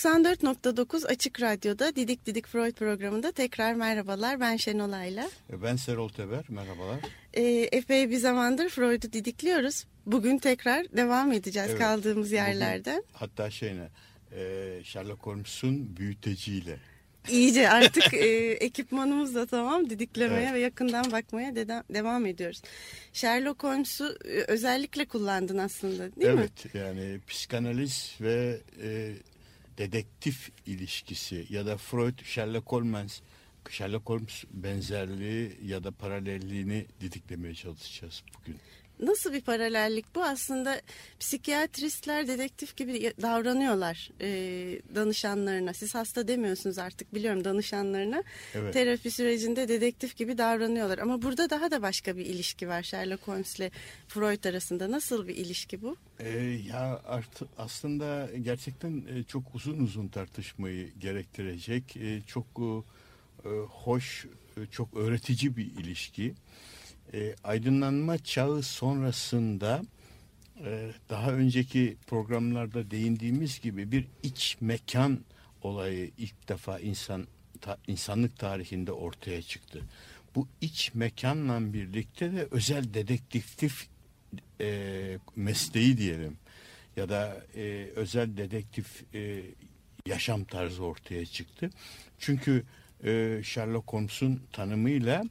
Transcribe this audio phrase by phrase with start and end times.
[0.00, 4.40] 94.9 Açık Radyo'da Didik Didik Freud programında tekrar merhabalar.
[4.40, 5.30] Ben Şenol Ayla.
[5.52, 7.00] E, ben Serol Teber, merhabalar.
[7.34, 9.84] E, epey bir zamandır Freud'u didikliyoruz.
[10.06, 12.96] Bugün tekrar devam edeceğiz evet, kaldığımız yerlerden.
[12.96, 13.88] Bugün, hatta şeyine,
[14.32, 16.76] e, Sherlock Holmes'un büyüteciyle.
[17.28, 20.54] İyice artık e, ekipmanımız da tamam didiklemeye evet.
[20.54, 22.62] ve yakından bakmaya de devam ediyoruz.
[23.12, 26.40] Sherlock Holmes'u e, özellikle kullandın aslında değil evet, mi?
[26.40, 29.12] Evet yani psikanaliz ve e,
[29.80, 33.20] dedektif ilişkisi ya da Freud Sherlock Holmes
[33.70, 38.56] Sherlock Holmes benzerliği ya da paralelliğini didiklemeye çalışacağız bugün.
[39.02, 40.24] Nasıl bir paralellik bu?
[40.24, 40.80] Aslında
[41.20, 44.28] psikiyatristler dedektif gibi davranıyorlar e,
[44.94, 45.72] danışanlarına.
[45.74, 48.22] Siz hasta demiyorsunuz artık biliyorum danışanlarına.
[48.54, 48.74] Evet.
[48.74, 50.98] Terapi sürecinde dedektif gibi davranıyorlar.
[50.98, 53.70] Ama burada daha da başka bir ilişki var Sherlock Holmes ile
[54.08, 54.90] Freud arasında.
[54.90, 55.96] Nasıl bir ilişki bu?
[56.18, 56.28] E,
[56.68, 61.96] ya artı, aslında gerçekten e, çok uzun uzun tartışmayı gerektirecek.
[61.96, 62.46] E, çok
[63.44, 64.26] e, hoş,
[64.70, 66.34] çok öğretici bir ilişki
[67.14, 69.82] e, aydınlanma çağı sonrasında
[70.64, 75.20] e, daha önceki programlarda değindiğimiz gibi bir iç mekan
[75.62, 77.26] olayı ilk defa insan
[77.60, 79.82] ta, insanlık tarihinde ortaya çıktı.
[80.34, 83.88] Bu iç mekanla birlikte de özel dedektif
[84.60, 86.36] e, mesleği diyelim
[86.96, 89.42] ya da e, özel dedektif e,
[90.06, 91.70] yaşam tarzı ortaya çıktı.
[92.18, 92.64] Çünkü
[93.04, 95.24] e, Sherlock Holmes'un tanımıyla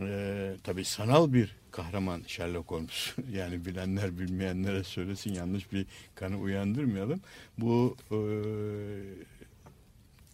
[0.00, 3.14] e, tabii sanal bir kahraman Sherlock Holmes.
[3.32, 7.20] yani bilenler bilmeyenlere söylesin yanlış bir kanı uyandırmayalım.
[7.58, 8.18] Bu e,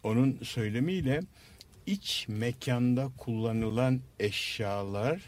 [0.02, 1.20] onun söylemiyle
[1.86, 5.20] iç mekanda kullanılan eşyalar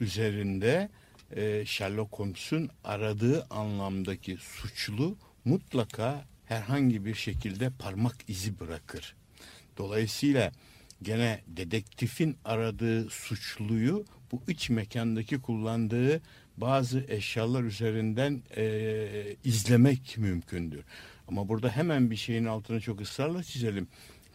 [0.00, 0.88] üzerinde
[1.36, 9.14] e, Sherlock Holmes'un aradığı anlamdaki suçlu mutlaka herhangi bir şekilde parmak izi bırakır.
[9.78, 10.52] Dolayısıyla
[11.02, 16.20] gene dedektifin aradığı suçluyu bu iç mekandaki kullandığı
[16.56, 20.84] bazı eşyalar üzerinden e, izlemek mümkündür.
[21.28, 23.88] Ama burada hemen bir şeyin altını çok ısrarla çizelim.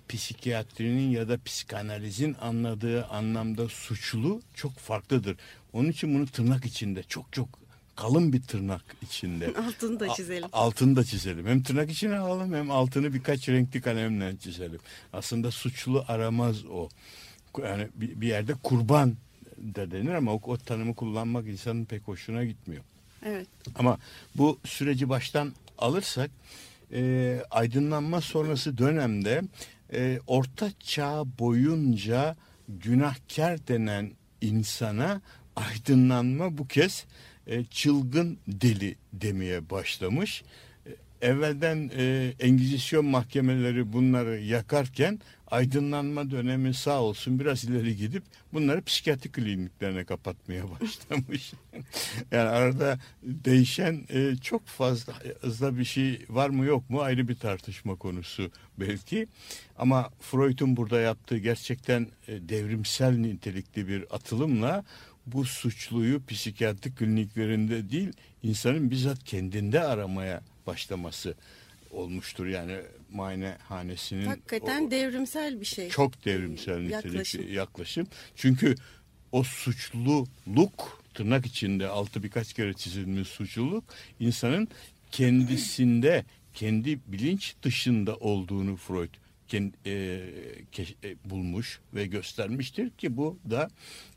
[0.09, 5.37] Psikiyatrinin ya da psikanalizin anladığı anlamda suçlu çok farklıdır.
[5.73, 7.64] Onun için bunu tırnak içinde çok çok
[7.95, 9.47] kalın bir tırnak içinde.
[9.67, 10.49] Altını da çizelim.
[10.53, 11.47] Altını da çizelim.
[11.47, 14.79] Hem tırnak içine alalım hem altını birkaç renkli kalemle çizelim.
[15.13, 16.89] Aslında suçlu aramaz o.
[17.63, 19.15] Yani bir yerde kurban
[19.57, 22.83] da denir ama o, o tanımı kullanmak insanın pek hoşuna gitmiyor.
[23.25, 23.47] Evet.
[23.75, 23.97] Ama
[24.35, 26.31] bu süreci baştan alırsak
[26.93, 29.41] e, aydınlanma sonrası dönemde
[29.93, 32.35] e, orta çağ boyunca
[32.69, 34.11] günahkar denen
[34.41, 35.21] insana
[35.55, 37.05] aydınlanma bu kez
[37.47, 40.43] e, çılgın deli demeye başlamış.
[40.85, 48.23] E, evvelden e, Engizisyon mahkemeleri bunları yakarken aydınlanma dönemi sağ olsun biraz ileri gidip
[48.53, 51.53] bunları psikiyatri kliniklerine kapatmaya başlamış.
[52.31, 57.35] yani arada değişen e, çok fazla hızla bir şey var mı yok mu ayrı bir
[57.35, 59.27] tartışma konusu belki.
[59.77, 64.83] Ama Freud'un burada yaptığı gerçekten e, devrimsel nitelikli bir atılımla
[65.27, 68.13] bu suçluyu psikiyatri kliniklerinde değil
[68.43, 71.35] insanın bizzat kendinde aramaya başlaması
[71.91, 72.45] olmuştur.
[72.45, 72.77] Yani
[73.11, 75.89] muayenehanesinin hakikaten o, devrimsel bir şey.
[75.89, 77.53] Çok devrimsel nitelikli yaklaşım.
[77.53, 78.07] yaklaşım.
[78.35, 78.75] Çünkü
[79.31, 83.83] o suçluluk tırnak içinde altı birkaç kere çizilmiş suçluluk
[84.19, 84.67] insanın
[85.11, 89.13] kendisinde kendi bilinç dışında olduğunu Freud
[89.47, 90.21] kendi, e,
[90.71, 93.69] ke, e, bulmuş ve göstermiştir ki bu da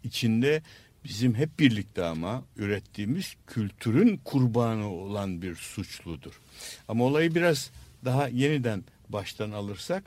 [0.04, 0.62] içinde
[1.08, 6.40] bizim hep birlikte ama ürettiğimiz kültürün kurbanı olan bir suçludur.
[6.88, 7.70] Ama olayı biraz
[8.04, 10.04] daha yeniden baştan alırsak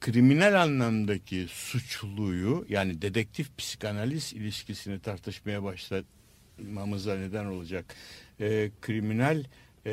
[0.00, 7.94] kriminal anlamdaki suçluyu yani dedektif psikanaliz ilişkisini tartışmaya başlamamıza neden olacak
[8.40, 9.44] e, kriminal
[9.86, 9.92] e,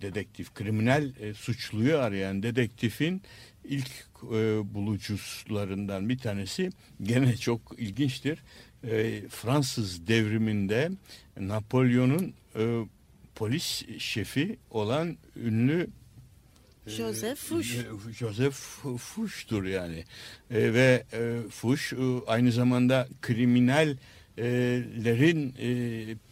[0.00, 3.22] dedektif, kriminal e, suçluyu arayan dedektifin
[3.64, 3.90] ilk
[4.22, 6.70] e, bulucularından bir tanesi
[7.02, 8.38] gene çok ilginçtir
[8.84, 10.90] e, Fransız devriminde
[11.40, 12.84] Napolyon'un e,
[13.34, 15.88] polis şefi olan ünlü
[16.86, 17.76] Joseph Fuchs.
[18.18, 18.54] Joseph
[18.98, 20.04] Fuchs'tur yani.
[20.50, 21.96] E, ve e, Fuchs e,
[22.26, 25.54] aynı zamanda kriminallerin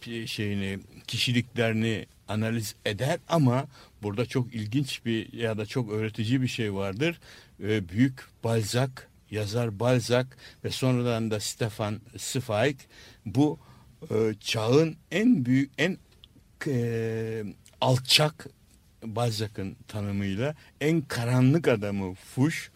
[0.07, 3.65] e, şeyini kişiliklerini analiz eder ama
[4.03, 7.19] burada çok ilginç bir ya da çok öğretici bir şey vardır.
[7.63, 8.13] E, büyük
[8.43, 8.91] Balzac,
[9.31, 10.27] yazar Balzac
[10.63, 12.77] ve sonradan da Stefan Zweig
[13.25, 13.59] bu
[14.11, 15.97] e, çağın en büyük en
[16.67, 17.43] e,
[17.81, 18.47] alçak
[19.03, 22.71] Balzac'ın tanımıyla en karanlık adamı Fuş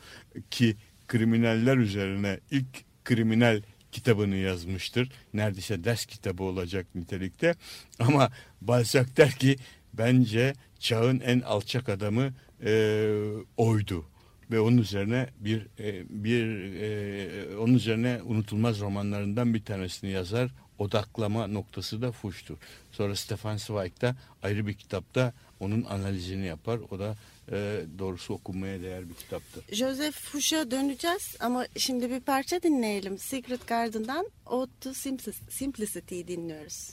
[0.51, 0.75] ki
[1.07, 3.61] kriminaller üzerine ilk kriminal
[3.91, 5.11] kitabını yazmıştır.
[5.33, 7.55] Neredeyse ders kitabı olacak nitelikte.
[7.99, 8.31] Ama
[8.61, 9.55] Balzac der ki
[9.93, 12.33] bence çağın en alçak adamı
[12.65, 13.11] e,
[13.57, 14.05] oydu
[14.51, 20.51] ve onun üzerine bir e, bir e, onun üzerine unutulmaz romanlarından bir tanesini yazar.
[20.79, 22.57] Odaklama noktası da Fuş'tur.
[22.91, 26.79] Sonra Stefan Zweig da ayrı bir kitapta onun analizini yapar.
[26.91, 27.15] O da
[27.51, 29.75] e, doğrusu okunmaya değer bir kitaptır.
[29.75, 33.17] Joseph Fuchs'a döneceğiz ama şimdi bir parça dinleyelim.
[33.17, 34.93] Secret Garden'dan Ode to
[35.49, 36.89] Simplicity'yi dinliyoruz.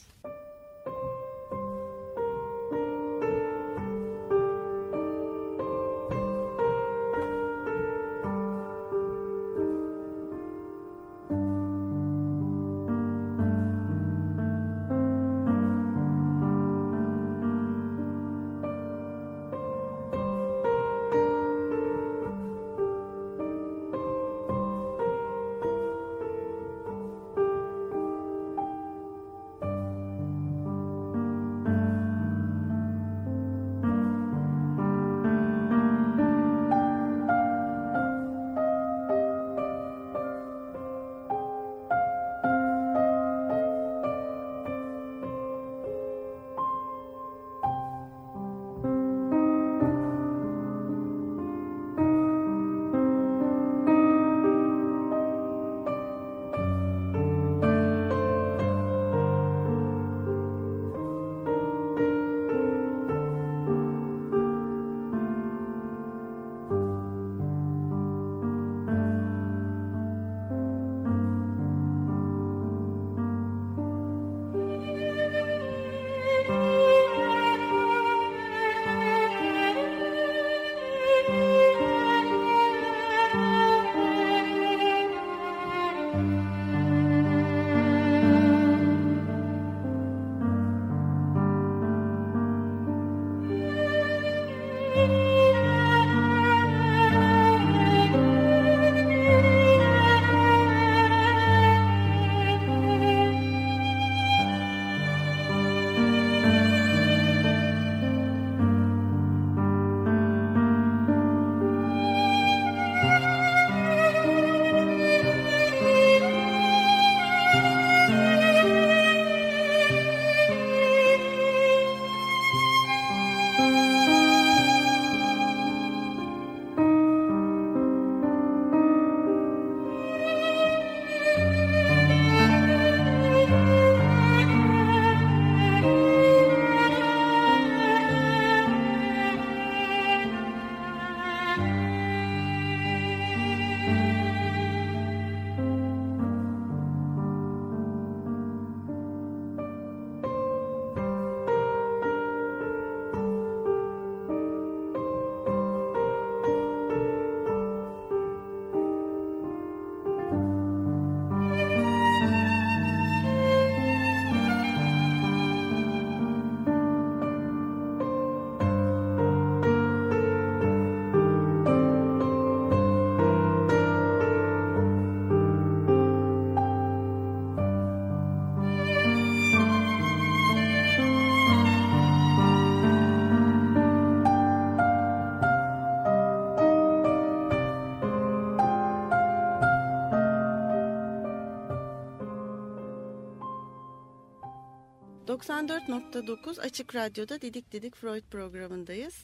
[195.39, 199.15] 94.9 Açık Radyo'da Didik Didik Freud programındayız.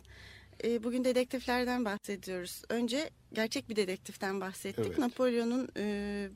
[0.64, 2.62] Ee, bugün dedektiflerden bahsediyoruz.
[2.68, 4.86] Önce gerçek bir dedektiften bahsettik.
[4.86, 4.98] Evet.
[4.98, 6.28] Napolyon'un e,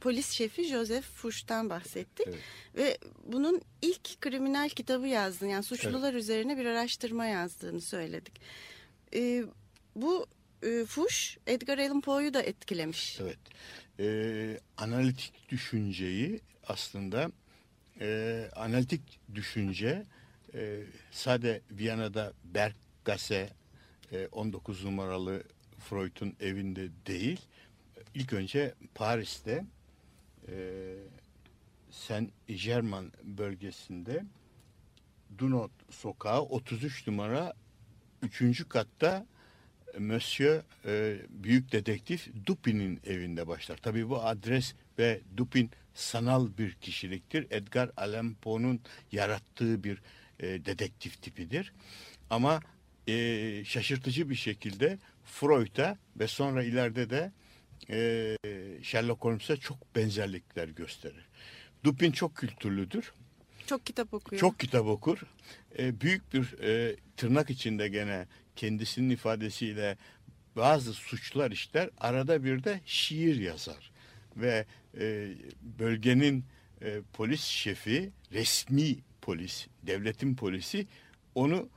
[0.00, 2.26] polis şefi Joseph Fuchs'tan bahsettik.
[2.28, 2.38] Evet.
[2.76, 6.22] Ve bunun ilk kriminal kitabı yazdığını yani suçlular evet.
[6.22, 8.40] üzerine bir araştırma yazdığını söyledik.
[9.14, 9.44] Ee,
[9.96, 10.26] bu
[10.62, 13.20] e, Fuchs Edgar Allan Poe'yu da etkilemiş.
[13.20, 13.38] Evet.
[14.00, 17.30] Ee, analitik düşünceyi aslında
[18.00, 20.04] e, analitik düşünce
[20.54, 23.48] e, sade Viyana'da Berggasse
[24.12, 25.42] e, 19 numaralı
[25.78, 27.40] Freud'un evinde değil.
[28.14, 29.64] İlk önce Paris'te
[30.48, 30.54] e,
[31.90, 34.24] Saint Germain bölgesinde
[35.38, 37.52] Dunot sokağı 33 numara
[38.22, 38.68] 3.
[38.68, 39.26] katta
[39.98, 43.76] Monsieur e, Büyük Dedektif Dupin'in evinde başlar.
[43.76, 47.46] Tabii bu adres ve Dupin sanal bir kişiliktir.
[47.50, 48.80] Edgar Allan Poe'nun
[49.12, 50.02] yarattığı bir
[50.40, 51.72] e, dedektif tipidir.
[52.30, 52.60] Ama
[53.08, 57.32] e, şaşırtıcı bir şekilde Freud'a ve sonra ileride de
[57.90, 58.36] e,
[58.82, 61.28] Sherlock Holmes'a çok benzerlikler gösterir.
[61.84, 63.12] Dupin çok kültürlüdür.
[63.66, 64.40] Çok kitap okuyor.
[64.40, 65.18] Çok kitap okur.
[65.78, 69.96] E, büyük bir e, tırnak içinde gene kendisinin ifadesiyle
[70.56, 71.90] bazı suçlar işler.
[71.98, 73.90] Arada bir de şiir yazar.
[74.36, 74.66] Ve
[74.98, 75.28] e,
[75.62, 76.44] bölgenin
[76.82, 80.86] e, polis şefi, resmi polis, devletin polisi
[81.34, 81.68] onu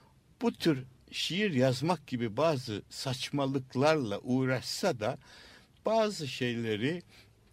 [0.41, 5.17] bu tür şiir yazmak gibi bazı saçmalıklarla uğraşsa da
[5.85, 7.01] bazı şeyleri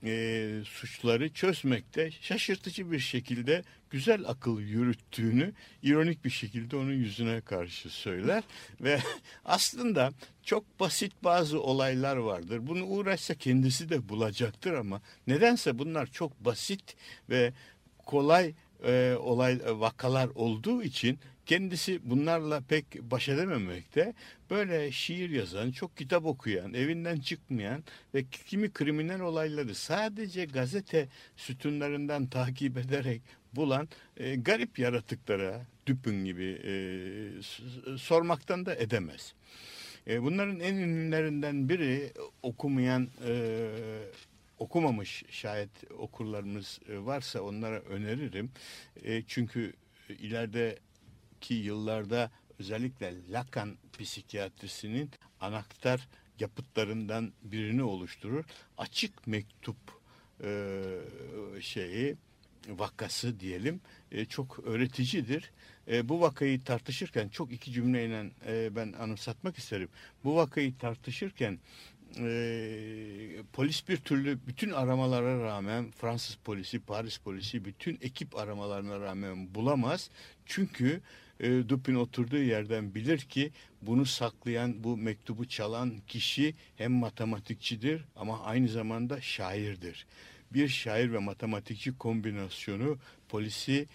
[0.05, 7.91] e, suçları çözmekte şaşırtıcı bir şekilde güzel akıl yürüttüğünü ironik bir şekilde onun yüzüne karşı
[7.91, 8.43] söyler
[8.81, 9.01] ve
[9.45, 12.67] aslında çok basit bazı olaylar vardır.
[12.67, 16.97] Bunu uğraşsa kendisi de bulacaktır ama nedense bunlar çok basit
[17.31, 17.53] ve
[17.99, 18.55] kolay
[18.85, 24.15] e, olay vakalar olduğu için kendisi bunlarla pek baş edememekte.
[24.51, 27.85] Böyle şiir yazan, çok kitap okuyan, evinden çıkmayan
[28.15, 33.23] ve kimi kriminal olayları sadece gazete sütunlarından takip ederek
[33.53, 36.73] bulan e, garip yaratıklara, Düpün gibi e,
[37.99, 39.35] sormaktan da edemez.
[40.07, 43.69] E, bunların en ünlülerinden biri okumayan e,
[44.59, 48.51] okumamış şayet okurlarımız e, varsa onlara öneririm.
[49.05, 49.73] E, çünkü
[51.43, 56.09] ilerideki yıllarda özellikle Lacan psikiyatrisinin anahtar
[56.39, 58.45] yapıtlarından birini oluşturur.
[58.79, 59.77] Açık mektup
[60.45, 60.83] e,
[61.61, 62.17] şeyi
[62.69, 63.81] vakası diyelim
[64.13, 65.51] e, çok öğreticidir.
[65.89, 69.89] E, bu vakayı tartışırken çok iki cümleyle e, ben anımsatmak isterim.
[70.25, 71.59] Bu vakayı tartışırken
[72.19, 79.55] e, polis bir türlü bütün aramalara rağmen Fransız polisi, Paris polisi bütün ekip aramalarına rağmen
[79.55, 80.11] bulamaz.
[80.47, 81.01] Çünkü
[81.43, 83.51] Dupin oturduğu yerden bilir ki
[83.83, 90.07] bunu saklayan, bu mektubu çalan kişi hem matematikçidir ama aynı zamanda şairdir.
[90.53, 93.87] Bir şair ve matematikçi kombinasyonu polisi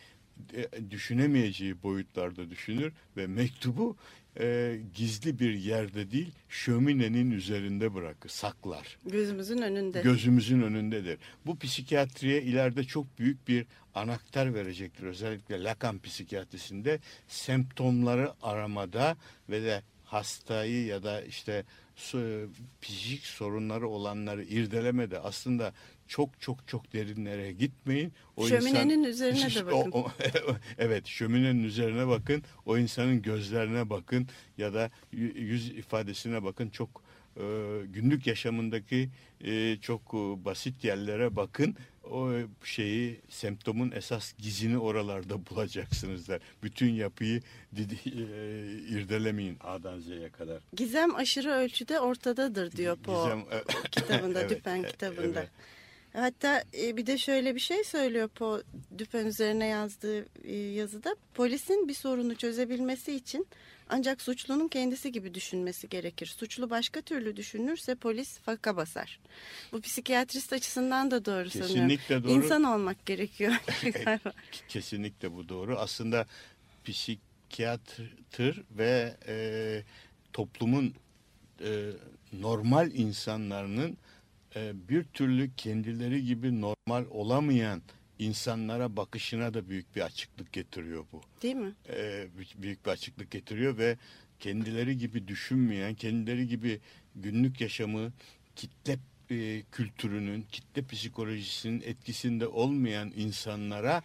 [0.54, 3.98] e, düşünemeyeceği boyutlarda düşünür ve mektubu
[4.40, 8.98] e, gizli bir yerde değil şöminenin üzerinde bırakır, saklar.
[9.06, 10.02] Gözümüzün önünde.
[10.02, 11.20] Gözümüzün önündedir.
[11.46, 13.66] Bu psikiyatriye ileride çok büyük bir
[13.96, 15.04] anahtar verecektir.
[15.04, 19.18] Özellikle Lacan psikiyatrisinde semptomları aramada
[19.50, 21.66] ve de hastayı ya da işte
[22.82, 25.74] psikik sorunları olanları irdelemede aslında
[26.08, 28.14] çok çok çok derinlere gitmeyin.
[28.36, 29.92] O şöminenin insan, üzerine de bakın.
[29.92, 30.12] O, o,
[30.78, 32.44] evet şöminenin üzerine bakın.
[32.66, 36.70] O insanın gözlerine bakın ya da yüz ifadesine bakın.
[36.70, 37.04] Çok
[37.38, 37.44] e,
[37.86, 39.10] günlük yaşamındaki
[39.42, 41.76] e, çok e, basit yerlere bakın.
[42.12, 42.32] O
[42.64, 46.42] şeyi semptomun esas gizini oralarda bulacaksınızlar.
[46.64, 47.42] Bütün yapıyı
[47.76, 48.20] didi, e,
[48.90, 50.62] irdelemeyin A'dan Z'ye kadar.
[50.74, 53.46] Gizem aşırı ölçüde ortadadır diyor Poe Gizem,
[53.92, 55.40] kitabında, evet, Düpen kitabında.
[55.40, 55.50] Evet.
[56.20, 58.62] Hatta e, bir de şöyle bir şey söylüyor Po
[58.98, 61.16] Düpen üzerine yazdığı e, yazıda.
[61.34, 63.48] Polisin bir sorunu çözebilmesi için
[63.90, 66.26] ancak suçlunun kendisi gibi düşünmesi gerekir.
[66.26, 69.20] Suçlu başka türlü düşünürse polis faka basar.
[69.72, 72.30] Bu psikiyatrist açısından da doğru Kesinlikle sanıyorum.
[72.30, 72.46] doğru.
[72.46, 73.54] İnsan olmak gerekiyor.
[74.68, 75.78] Kesinlikle bu doğru.
[75.78, 76.26] Aslında
[76.86, 78.02] psikiyatr
[78.72, 79.84] ve e,
[80.34, 80.94] toplumun
[81.62, 81.90] e,
[82.34, 83.98] normal insanların
[84.56, 87.82] e, bir türlü kendileri gibi normal olamayan
[88.20, 91.22] insanlara bakışına da büyük bir açıklık getiriyor bu.
[91.42, 91.74] Değil mi?
[91.90, 92.28] E,
[92.58, 93.98] büyük bir açıklık getiriyor ve
[94.40, 96.80] kendileri gibi düşünmeyen, kendileri gibi
[97.16, 98.14] günlük yaşamı
[98.56, 98.98] kitle
[99.32, 104.04] e, kültürünün, kitle psikolojisinin etkisinde olmayan insanlara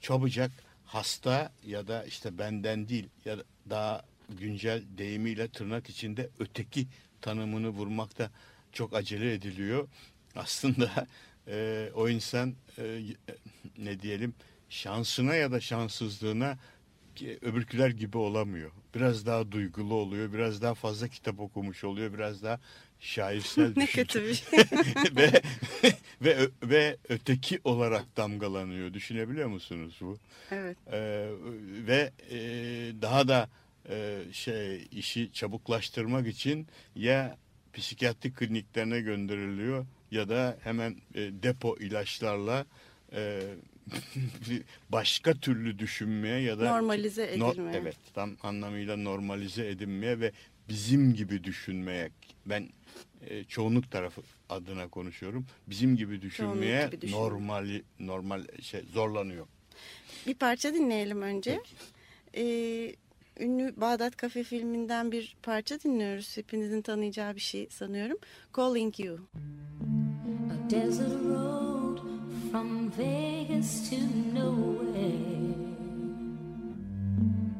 [0.00, 0.50] çabucak
[0.86, 6.86] hasta ya da işte benden değil ya da daha güncel deyimiyle tırnak içinde öteki
[7.20, 8.30] tanımını vurmakta
[8.72, 9.88] çok acele ediliyor.
[10.36, 11.06] Aslında
[11.48, 13.00] e, o insan e,
[13.78, 14.34] ne diyelim
[14.68, 16.58] şansına ya da şanssızlığına
[17.42, 18.70] öbürküler gibi olamıyor.
[18.94, 22.60] Biraz daha duygulu oluyor, biraz daha fazla kitap okumuş oluyor, biraz daha
[23.00, 24.58] şairsel ne kötü bir şey.
[25.16, 25.42] ve,
[26.22, 28.94] ve ve öteki olarak damgalanıyor.
[28.94, 30.18] Düşünebiliyor musunuz bu?
[30.50, 30.76] Evet.
[30.92, 31.28] Ee,
[31.86, 32.38] ve e,
[33.02, 33.48] daha da
[33.88, 37.38] e, şey işi çabuklaştırmak için ya
[37.74, 42.66] psikiyatri kliniklerine gönderiliyor ya da hemen e, depo ilaçlarla
[43.12, 43.40] e,
[44.90, 47.76] başka türlü düşünmeye ya da Normalize edilmeye.
[47.78, 50.32] evet tam anlamıyla normalize edilmeye ve
[50.68, 52.10] bizim gibi düşünmeye
[52.46, 52.68] ben
[53.26, 55.46] e, çoğunluk tarafı adına konuşuyorum.
[55.66, 57.22] Bizim gibi düşünmeye gibi düşünmeye.
[57.22, 59.46] normali normal şey zorlanıyor.
[60.26, 61.60] Bir parça dinleyelim önce.
[62.36, 62.94] Ee,
[63.40, 66.36] ünlü Bağdat Kafe filminden bir parça dinliyoruz.
[66.36, 68.18] Hepinizin tanıyacağı bir şey sanıyorum.
[68.56, 69.18] Calling You.
[70.50, 71.98] A desert road
[72.52, 73.96] from Vegas to
[74.34, 75.30] nowhere.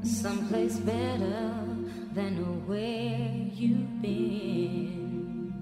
[0.05, 1.53] Someplace better
[2.15, 2.35] than
[2.67, 5.53] where you've been.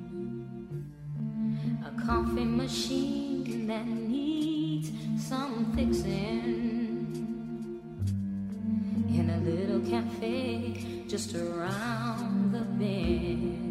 [1.84, 4.90] A coffee machine that needs
[5.28, 6.67] some fixing.
[9.18, 13.67] In a little cafe just around the bend.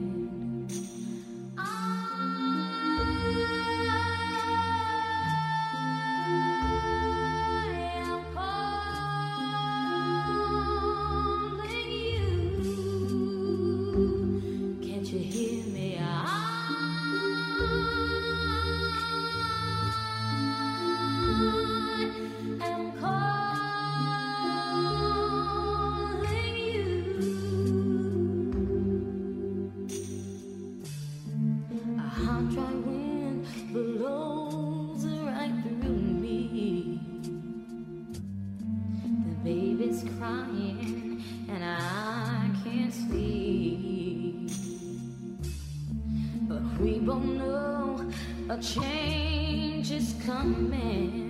[47.08, 48.06] people know
[48.50, 51.27] a change is coming.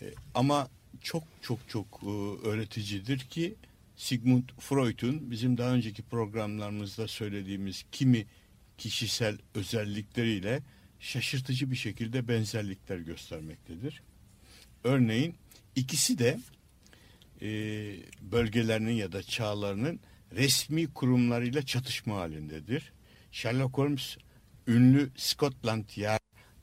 [0.01, 0.69] E, ama
[1.01, 2.03] çok çok çok
[2.43, 3.55] öğreticidir ki
[3.95, 8.25] Sigmund Freud'un bizim daha önceki programlarımızda söylediğimiz kimi
[8.77, 10.63] kişisel özellikleriyle
[10.99, 14.01] şaşırtıcı bir şekilde benzerlikler göstermektedir.
[14.83, 15.35] Örneğin
[15.75, 16.39] ikisi de
[17.41, 17.47] e,
[18.21, 19.99] bölgelerinin ya da çağlarının
[20.35, 22.93] resmi kurumlarıyla çatışma halindedir.
[23.31, 24.17] Sherlock Holmes
[24.67, 26.19] ünlü Scotland Yard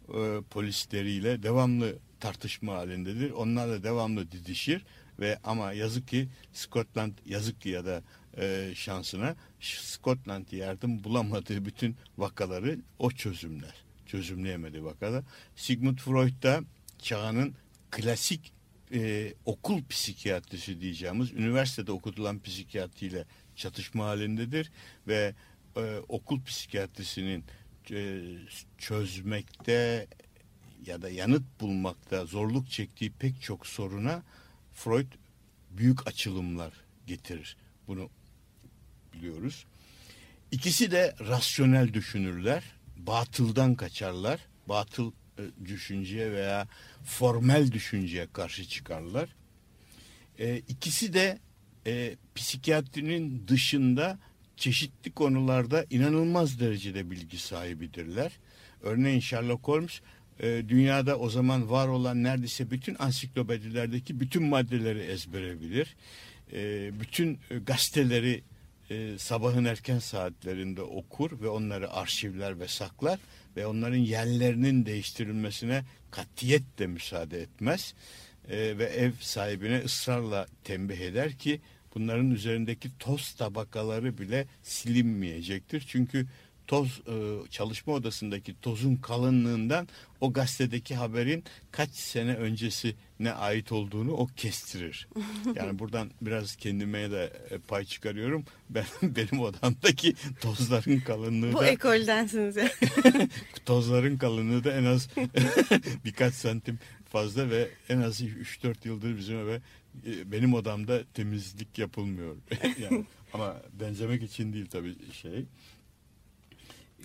[0.09, 3.31] e, polisleriyle devamlı tartışma halindedir.
[3.31, 4.85] Onlarla devamlı didişir
[5.21, 8.03] ve ama yazık ki Scotland yazık ki ya da
[8.39, 13.75] e, şansına Scotland Yard'ın bulamadığı bütün vakaları o çözümler.
[14.07, 15.23] Çözümleyemedi vakada.
[15.57, 16.61] Sigmund Freud da
[16.99, 17.55] çağının
[17.91, 18.53] klasik
[18.95, 23.25] e, okul psikiyatrisi diyeceğimiz üniversitede okutulan psikiyatriyle
[23.57, 24.73] çatışma halindedir
[25.09, 25.35] ve
[25.77, 27.45] e, okul psikiyatrisinin
[27.91, 28.21] e,
[28.79, 30.07] çözmekte
[30.87, 34.23] ya da yanıt bulmakta zorluk çektiği pek çok soruna
[34.85, 35.13] Freud
[35.71, 36.73] büyük açılımlar
[37.07, 37.57] getirir.
[37.87, 38.11] Bunu
[39.15, 39.67] biliyoruz.
[40.51, 42.65] İkisi de rasyonel düşünürler.
[42.97, 44.41] Batıldan kaçarlar.
[44.69, 46.69] Batıl e, düşünceye veya
[47.05, 49.29] formel düşünceye karşı çıkarlar.
[50.39, 51.39] E, ikisi de
[51.87, 54.19] e, psikiyatrinin dışında
[54.57, 58.33] çeşitli konularda inanılmaz derecede bilgi sahibidirler.
[58.81, 60.01] Örneğin Sherlock Holmes
[60.41, 65.97] e, dünyada o zaman var olan neredeyse bütün ansiklopedilerdeki bütün maddeleri ezbere bilir.
[66.53, 68.43] E, bütün e, gazeteleri
[68.91, 73.19] e, sabahın erken saatlerinde okur ve onları arşivler ve saklar
[73.57, 77.95] ve onların yerlerinin değiştirilmesine katiyet de müsaade etmez.
[78.49, 81.61] E, ve ev sahibine ısrarla tembih eder ki
[81.95, 85.85] bunların üzerindeki toz tabakaları bile silinmeyecektir.
[85.89, 86.27] Çünkü
[86.73, 89.89] toz e, çalışma odasındaki tozun kalınlığından
[90.21, 95.09] o gazetedeki haberin kaç sene öncesine ait olduğunu o kestirir.
[95.55, 98.45] Yani buradan biraz kendime de e, pay çıkarıyorum.
[98.71, 102.71] Ben benim odamdaki tozların kalınlığı Bu da ekoldensiniz ya.
[103.67, 105.09] tozların kalınlığı da en az
[106.05, 106.79] birkaç santim
[107.11, 109.61] fazla ve en az 3-4 yıldır bizim eve
[110.07, 112.37] e, benim odamda temizlik yapılmıyor.
[112.79, 115.45] yani, ama benzemek için değil tabii şey.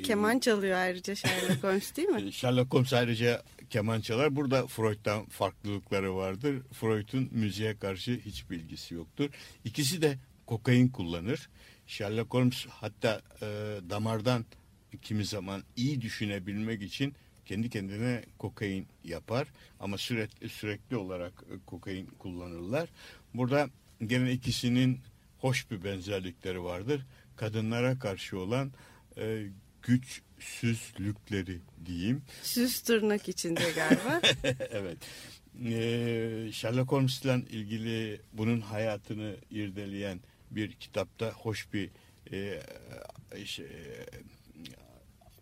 [0.04, 2.32] Keman çalıyor ayrıca Sherlock Holmes değil mi?
[2.32, 4.36] Sherlock Holmes ayrıca keman çalar.
[4.36, 6.62] Burada Freud'dan farklılıkları vardır.
[6.74, 9.30] Freud'un müziğe karşı hiç bilgisi yoktur.
[9.66, 11.50] İkisi de kokain kullanır.
[11.88, 13.46] Sherlock Holmes hatta e,
[13.90, 14.46] damardan
[15.02, 17.14] kimi zaman iyi düşünebilmek için
[17.46, 19.48] kendi kendine kokain yapar.
[19.80, 22.90] Ama sürekli sürekli olarak e, kokain kullanırlar.
[23.34, 23.70] Burada
[24.06, 25.00] gene ikisinin
[25.38, 27.06] hoş bir benzerlikleri vardır.
[27.36, 28.72] Kadınlara karşı olan
[29.18, 29.46] e,
[29.88, 32.22] güçsüzlükleri diyeyim.
[32.44, 34.22] Süs tırnak içinde galiba.
[34.72, 34.98] evet.
[35.66, 40.20] Ee, Sherlock Holmes'la ilgili bunun hayatını irdeleyen
[40.52, 41.90] bir kitapta hoş bir
[42.32, 42.62] e,
[43.46, 43.66] şey,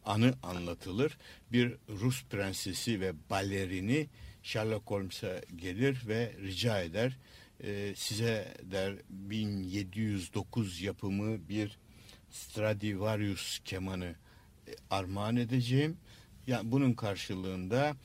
[0.05, 1.17] anı anlatılır.
[1.51, 4.08] Bir Rus prensesi ve balerini
[4.43, 7.17] Sherlock Holmes'a gelir ve rica eder.
[7.63, 11.77] E, size der 1709 yapımı bir
[12.31, 14.24] Stradivarius kemanı e,
[14.89, 15.97] armağan edeceğim.
[16.47, 17.95] Yani bunun karşılığında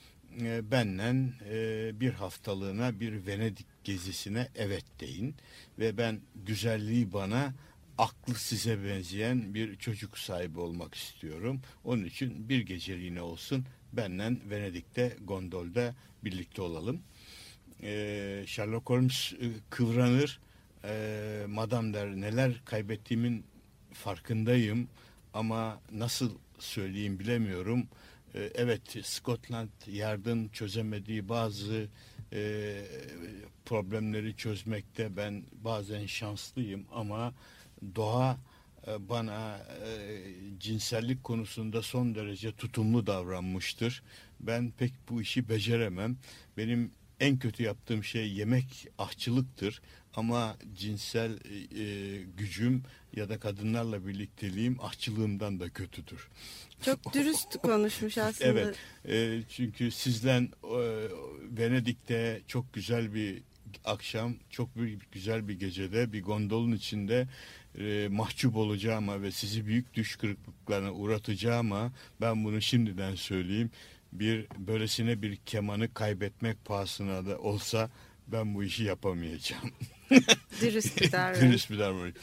[0.40, 5.34] e, benden e, bir haftalığına bir Venedik gezisine evet deyin
[5.78, 7.54] ve ben güzelliği bana
[7.98, 11.60] aklı size benzeyen bir çocuk sahibi olmak istiyorum.
[11.84, 15.94] Onun için bir geceliğine olsun benden Venedik'te gondolda
[16.24, 17.02] birlikte olalım.
[17.82, 20.40] E, Sherlock Holmes e, kıvranır.
[20.84, 23.44] E, Madam der neler kaybettiğimin
[23.92, 24.88] farkındayım
[25.34, 26.30] ama nasıl
[26.62, 27.88] söyleyeyim bilemiyorum.
[28.34, 31.88] E, evet Scotland Yard'ın çözemediği bazı
[32.32, 32.82] e,
[33.64, 37.34] problemleri çözmekte ben bazen şanslıyım ama
[37.96, 38.38] doğa
[38.86, 40.22] e, bana e,
[40.60, 44.02] cinsellik konusunda son derece tutumlu davranmıştır.
[44.40, 46.16] Ben pek bu işi beceremem.
[46.56, 49.82] Benim en kötü yaptığım şey yemek ahçılıktır
[50.14, 51.32] ama cinsel
[51.76, 52.82] e, gücüm
[53.16, 56.28] ya da kadınlarla birlikteliğim ahçılığımdan da kötüdür.
[56.82, 58.50] Çok dürüst konuşmuş aslında.
[58.50, 58.76] Evet
[59.08, 60.78] e, çünkü sizden e,
[61.58, 63.42] Venedik'te çok güzel bir
[63.84, 67.28] akşam çok bir, güzel bir gecede bir gondolun içinde
[67.78, 73.70] e, mahcup olacağıma ve sizi büyük düş kırıklıklarına uğratacağıma ben bunu şimdiden söyleyeyim
[74.12, 77.90] bir böylesine bir kemanı kaybetmek pahasına da olsa
[78.26, 79.70] ben bu işi yapamayacağım.
[80.60, 81.40] Dürüst bir davranış.
[81.42, 82.14] Dürüst bir davranış.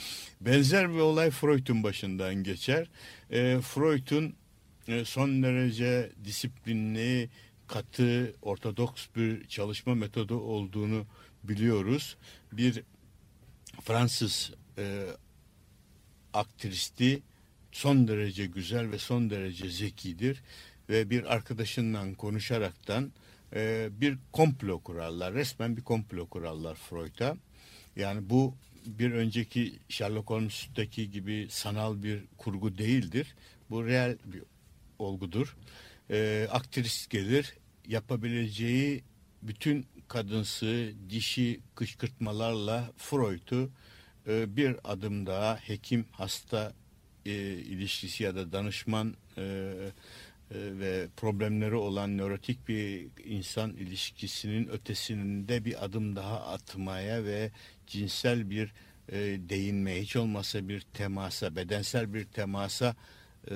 [0.42, 2.88] Benzer bir olay Freud'un başından geçer.
[3.32, 4.36] E, Freud'un
[4.88, 7.30] e, son derece disiplinli,
[7.68, 11.06] katı, ortodoks bir çalışma metodu olduğunu
[11.44, 12.18] biliyoruz.
[12.52, 12.84] Bir
[13.82, 15.06] Fransız e,
[16.34, 17.22] aktristi
[17.72, 20.44] son derece güzel ve son derece zekidir
[20.90, 23.12] ve bir arkadaşından konuşaraktan
[23.56, 25.34] e, bir komplo kurarlar.
[25.34, 27.38] Resmen bir komplo kurarlar Freud'a.
[27.96, 33.36] Yani bu bir önceki Sherlock Holmes'taki gibi sanal bir kurgu değildir.
[33.70, 34.44] Bu real bir
[35.00, 35.58] olgudur.
[36.10, 37.54] E, aktris gelir
[37.88, 39.04] yapabileceği
[39.42, 43.70] bütün kadınsı dişi kışkırtmalarla Freud'u
[44.28, 46.74] e, bir adım daha hekim hasta
[47.26, 49.74] e, ilişkisi ya da danışman e,
[50.52, 57.52] e, ve problemleri olan nörotik bir insan ilişkisinin ötesinde bir adım daha atmaya ve
[57.88, 58.74] cinsel bir
[59.10, 59.18] e,
[59.50, 62.96] değinme hiç olmasa bir temasa bedensel bir temasa
[63.52, 63.54] e,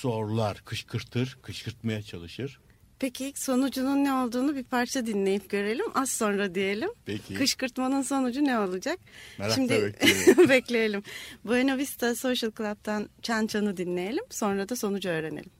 [0.00, 2.60] zorlar kışkırtır kışkırtmaya çalışır.
[2.98, 6.90] Peki sonucunun ne olduğunu bir parça dinleyip görelim az sonra diyelim.
[7.06, 7.34] Peki.
[7.34, 8.98] Kışkırtmanın sonucu ne olacak?
[9.38, 10.48] Merakla Şimdi bekleyelim.
[10.48, 11.02] bekleyelim.
[11.44, 15.50] Buena Vista Social Club'tan Çan Çan'ı dinleyelim sonra da sonucu öğrenelim.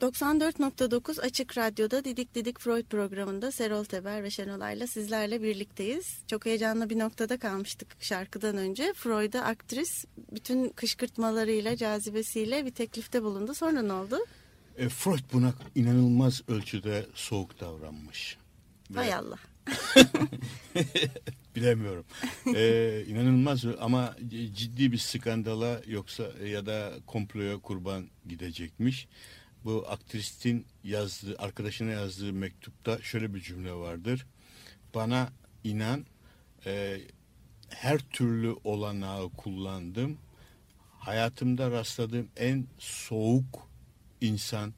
[0.00, 6.18] 94.9 Açık Radyo'da Didik Didik Freud programında Serol Teber ve Şenolay'la sizlerle birlikteyiz.
[6.26, 8.92] Çok heyecanlı bir noktada kalmıştık şarkıdan önce.
[8.96, 13.54] Freud'a aktris bütün kışkırtmalarıyla, cazibesiyle bir teklifte bulundu.
[13.54, 14.18] Sonra ne oldu?
[14.76, 18.38] E, Freud buna inanılmaz ölçüde soğuk davranmış.
[18.90, 18.94] Ve...
[18.94, 19.38] Hay Allah.
[21.56, 22.04] Bilemiyorum.
[22.54, 24.16] Ee, inanılmaz ama
[24.54, 29.08] ciddi bir skandala yoksa ya da komploya kurban gidecekmiş.
[29.64, 34.26] Bu aktristin yazdığı, arkadaşına yazdığı mektupta şöyle bir cümle vardır.
[34.94, 35.32] Bana
[35.64, 36.06] inan
[36.66, 37.00] e,
[37.68, 40.18] her türlü olanağı kullandım.
[40.98, 43.68] Hayatımda rastladığım en soğuk
[44.20, 44.74] insan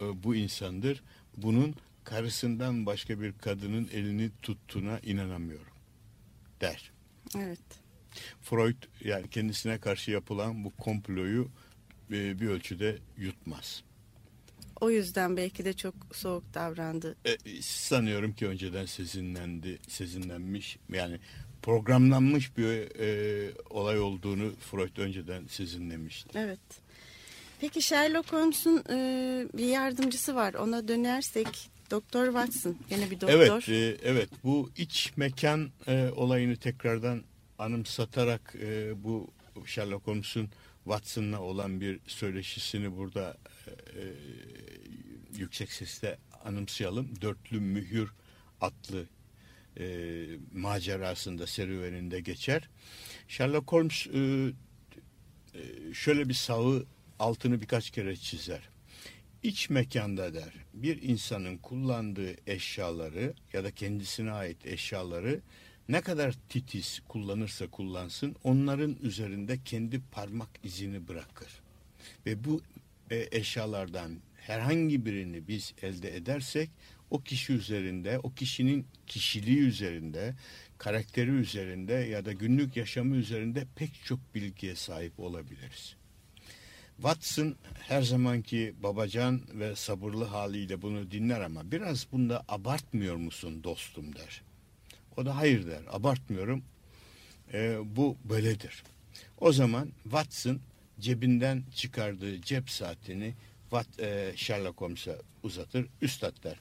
[0.00, 1.02] e, bu insandır.
[1.36, 5.72] Bunun karısından başka bir kadının elini tuttuğuna inanamıyorum
[6.60, 6.90] der.
[7.36, 7.60] Evet.
[8.42, 11.50] Freud yani kendisine karşı yapılan bu komployu
[12.10, 13.82] e, bir ölçüde yutmaz.
[14.80, 17.16] O yüzden belki de çok soğuk davrandı.
[17.24, 21.18] E, sanıyorum ki önceden sezinlendi, sezinlenmiş yani
[21.62, 26.38] programlanmış bir e, olay olduğunu Freud önceden sezinlemişti.
[26.38, 26.60] Evet.
[27.60, 30.54] Peki Sherlock Holmes'un e, bir yardımcısı var.
[30.54, 32.76] Ona dönersek Doktor Watson.
[32.90, 33.34] Yine bir doktor.
[33.34, 34.28] Evet, e, evet.
[34.44, 37.22] Bu iç mekan e, olayını tekrardan
[37.58, 39.30] anımsatarak e, bu
[39.66, 40.48] Sherlock Holmes'un
[40.84, 43.36] Watson'la olan bir söyleşisini burada
[43.66, 44.04] e, e,
[45.38, 47.20] yüksek sesle anımsayalım.
[47.20, 48.12] Dörtlü Mühür
[48.60, 49.06] adlı
[49.80, 52.68] e, macerasında serüveninde geçer.
[53.28, 54.18] Sherlock Holmes e,
[55.54, 56.86] e, şöyle bir sağı
[57.18, 58.68] altını birkaç kere çizer.
[59.42, 65.40] İç mekanda der bir insanın kullandığı eşyaları ya da kendisine ait eşyaları
[65.88, 71.60] ne kadar titiz kullanırsa kullansın onların üzerinde kendi parmak izini bırakır.
[72.26, 72.62] Ve bu
[73.10, 76.70] e, eşyalardan herhangi birini biz elde edersek
[77.10, 80.34] o kişi üzerinde, o kişinin kişiliği üzerinde,
[80.78, 85.96] karakteri üzerinde ya da günlük yaşamı üzerinde pek çok bilgiye sahip olabiliriz.
[86.96, 87.56] Watson
[87.88, 94.42] her zamanki babacan ve sabırlı haliyle bunu dinler ama biraz bunda abartmıyor musun dostum der.
[95.16, 96.62] O da hayır der abartmıyorum
[97.52, 98.82] e, bu böyledir.
[99.38, 100.60] O zaman Watson
[101.00, 103.34] cebinden çıkardığı cep saatini
[103.70, 105.86] Wat, e, Sherlock Holmes'a uzatır.
[106.02, 106.60] Üstad der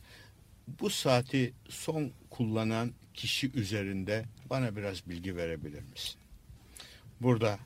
[0.67, 6.19] bu saati son kullanan kişi üzerinde bana biraz bilgi verebilir misin?
[7.21, 7.59] Burada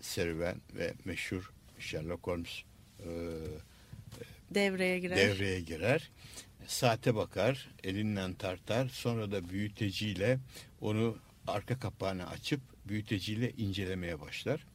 [0.00, 2.62] serüven ve meşhur Sherlock Holmes
[3.00, 3.08] e,
[4.50, 5.16] devreye girer.
[5.16, 6.10] devreye girer.
[6.66, 10.38] Saate bakar, elinden tartar, sonra da büyüteciyle
[10.80, 14.66] onu arka kapağını açıp büyüteciyle incelemeye başlar.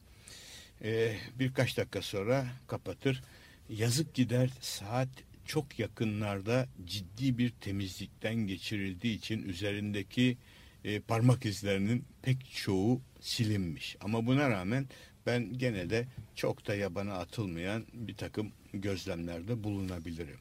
[0.84, 3.22] Ee, birkaç dakika sonra kapatır.
[3.68, 5.08] Yazık gider saat
[5.44, 10.38] çok yakınlarda ciddi bir temizlikten geçirildiği için üzerindeki
[10.84, 13.96] e, parmak izlerinin pek çoğu silinmiş.
[14.00, 14.86] Ama buna rağmen
[15.26, 20.38] ben gene de çok da yabana atılmayan bir takım gözlemlerde bulunabilirim.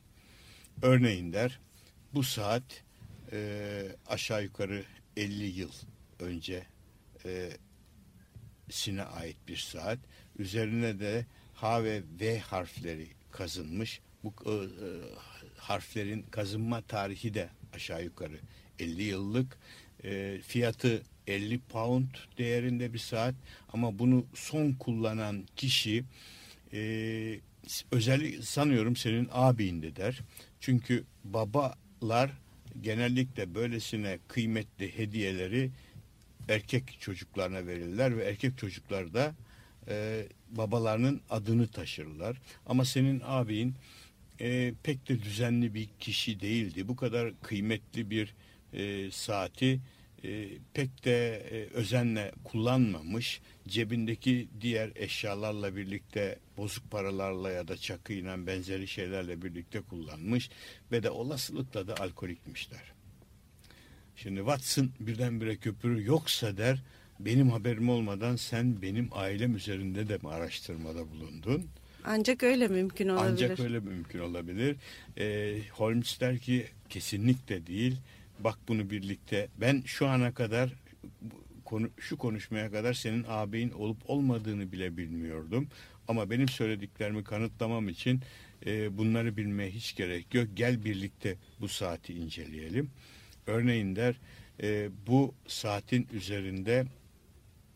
[0.81, 1.59] Örneğin der
[2.13, 2.83] bu saat
[3.31, 4.83] e, aşağı yukarı
[5.17, 5.71] 50 yıl
[6.19, 6.63] önce
[7.25, 7.51] e,
[8.69, 9.99] sine ait bir saat.
[10.39, 11.25] Üzerine de
[11.61, 14.01] H ve V harfleri kazınmış.
[14.23, 14.57] Bu e, e,
[15.57, 18.39] harflerin kazınma tarihi de aşağı yukarı
[18.79, 19.57] 50 yıllık.
[20.03, 23.35] E, fiyatı 50 pound değerinde bir saat
[23.73, 26.03] ama bunu son kullanan kişi
[26.73, 27.39] e,
[27.91, 30.19] özellikle sanıyorum senin abindi der.
[30.59, 32.31] Çünkü babalar
[32.81, 35.71] genellikle böylesine kıymetli hediyeleri
[36.49, 39.35] erkek çocuklarına verirler ve erkek çocuklar da
[39.87, 42.41] e, babalarının adını taşırlar.
[42.65, 43.75] Ama senin abin
[44.39, 46.87] e, pek de düzenli bir kişi değildi.
[46.87, 48.35] Bu kadar kıymetli bir
[48.73, 49.79] e, saati
[50.23, 53.41] e, pek de e, özenle kullanmamış.
[53.67, 60.49] Cebindeki diğer eşyalarla birlikte bozuk paralarla ya da çakıyla benzeri şeylerle birlikte kullanmış
[60.91, 62.93] ve de olasılıkla da alkolikmişler.
[64.15, 66.83] Şimdi Watson birdenbire köpürür yoksa der
[67.25, 71.65] benim haberim olmadan sen benim ailem üzerinde de araştırmada bulundun?
[72.05, 73.31] Ancak öyle mümkün olabilir.
[73.31, 74.75] Ancak öyle mümkün olabilir.
[75.17, 77.97] Ee, Holmes der ki kesinlikle değil.
[78.39, 79.47] Bak bunu birlikte.
[79.57, 80.73] Ben şu ana kadar
[81.65, 85.67] konu, şu konuşmaya kadar senin ağabeyin olup olmadığını bile bilmiyordum.
[86.07, 88.21] Ama benim söylediklerimi kanıtlamam için
[88.65, 90.47] e, bunları bilmeye hiç gerek yok.
[90.53, 92.89] Gel birlikte bu saati inceleyelim.
[93.47, 94.15] Örneğin der
[94.63, 96.85] e, bu saatin üzerinde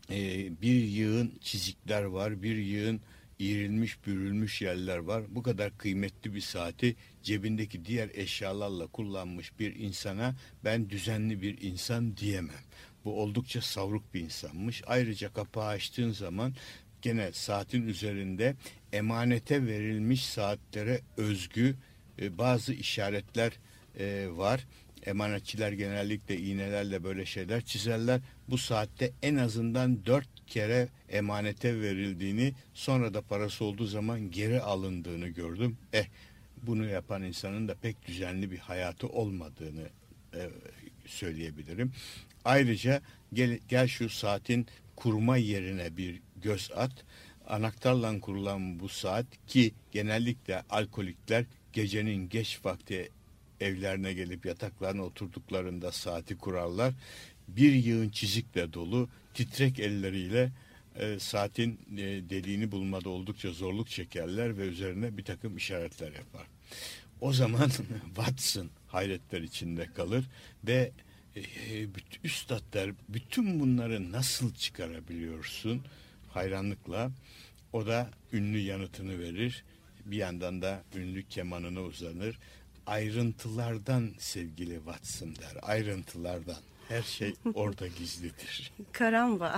[0.10, 3.02] e, bir yığın çizikler var, bir yığın
[3.40, 5.24] iğrilmiş bürülmüş yerler var.
[5.30, 12.18] Bu kadar kıymetli bir saati cebindeki diğer eşyalarla kullanmış bir insana ben düzenli bir insan
[12.18, 12.64] diyemem.
[13.06, 14.84] Bu oldukça savruk bir insanmış.
[14.88, 16.54] Ayrıca kapağı açtığın zaman
[17.02, 18.56] gene saatin üzerinde
[18.94, 21.76] emanete verilmiş saatlere özgü
[22.22, 23.52] e, bazı işaretler
[24.00, 24.68] e, var.
[25.06, 28.22] Emanetçiler genellikle iğnelerle böyle şeyler çizerler.
[28.50, 35.28] Bu saatte en azından dört kere emanete verildiğini sonra da parası olduğu zaman geri alındığını
[35.28, 35.78] gördüm.
[35.94, 36.06] Eh
[36.64, 39.90] bunu yapan insanın da pek düzenli bir hayatı olmadığını
[40.34, 40.50] e,
[41.06, 41.92] söyleyebilirim.
[42.46, 43.02] Ayrıca
[43.34, 46.92] gel, gel şu saatin kurma yerine bir göz at.
[47.48, 53.10] Anahtarla kurulan bu saat ki genellikle alkolikler gecenin geç vakti
[53.60, 56.94] evlerine gelip yataklarına oturduklarında saati kurarlar.
[57.48, 60.52] Bir yığın çizikle dolu titrek elleriyle
[60.96, 66.48] e, saatin e, deliğini bulmada oldukça zorluk çekerler ve üzerine bir takım işaretler yapar.
[67.22, 67.70] O zaman
[68.06, 70.26] Watson hayretler içinde kalır
[70.68, 70.92] ve
[71.36, 71.42] e,
[71.84, 75.82] büt- üstadlar bütün bunları nasıl çıkarabiliyorsun?
[76.36, 77.12] hayranlıkla
[77.74, 79.64] o da ünlü yanıtını verir.
[80.06, 82.40] Bir yandan da ünlü kemanına uzanır.
[82.86, 86.58] Ayrıntılardan sevgili Watson der ayrıntılardan
[86.90, 88.72] her şey orada gizlidir.
[88.92, 89.58] Karamba.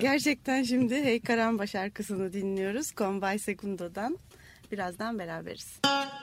[0.00, 2.92] Gerçekten şimdi Hey Karamba şarkısını dinliyoruz.
[2.96, 4.18] Combay Secundo'dan.
[4.72, 5.80] Birazdan beraberiz.
[5.84, 6.15] Caramba,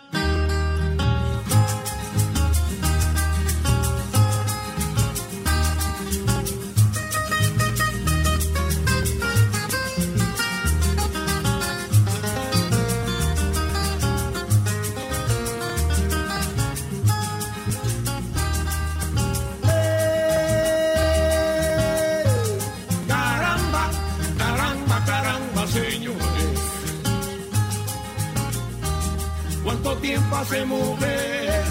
[30.14, 31.64] tiempo hace mujer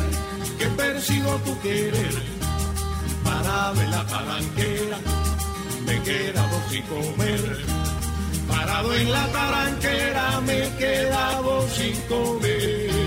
[0.59, 2.15] que persigo tu querer?
[3.23, 4.99] Para ver la talanquera,
[5.87, 7.43] me quedado sin comer.
[8.49, 13.02] Parado en la talanquera, me quedado sin comer.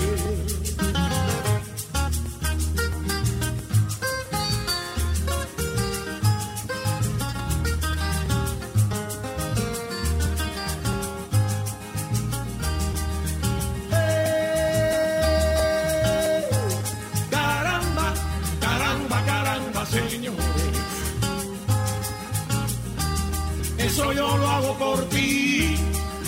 [24.16, 25.78] Yo lo hago por ti,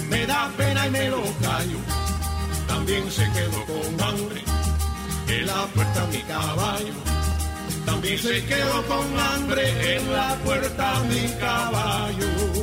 [0.09, 1.79] me da pena y me lo callo.
[2.67, 4.41] También se quedó con hambre,
[5.27, 6.93] en la puerta mi caballo.
[7.85, 12.56] También se quedó con hambre, en la puerta mi caballo.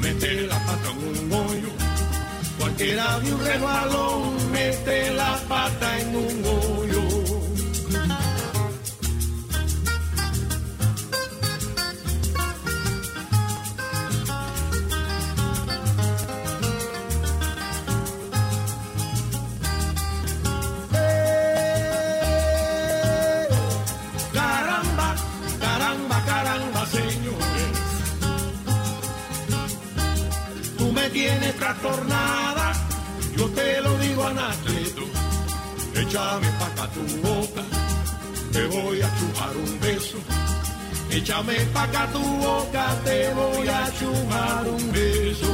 [0.00, 1.68] Mete la pata en un hoyo.
[2.58, 6.73] Cualquiera de un rebalón, mete la pata en un hoyo.
[41.44, 45.52] Échame pa' acá tu boca, te voy a chupar un beso.